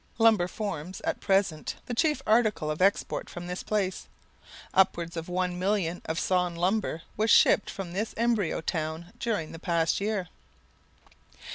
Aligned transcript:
Lumber 0.17 0.47
forms, 0.47 0.99
at 1.01 1.19
present, 1.21 1.75
the 1.85 1.93
chief 1.93 2.23
article 2.25 2.71
of 2.71 2.81
export 2.81 3.29
from 3.29 3.45
this 3.45 3.61
place. 3.61 4.07
Upwards 4.73 5.15
of 5.15 5.29
one 5.29 5.59
million 5.59 6.01
of 6.05 6.19
sawn 6.19 6.55
lumber 6.55 7.03
was 7.15 7.29
shipped 7.29 7.69
from 7.69 7.93
this 7.93 8.15
embryo 8.17 8.61
town 8.61 9.13
during 9.19 9.51
the 9.51 9.59
past 9.59 10.01
year. 10.01 10.29